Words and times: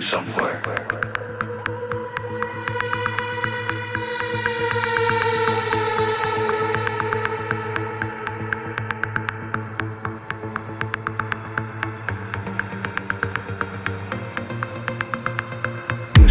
somewhere. 0.00 0.62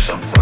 somewhere. 0.08 0.41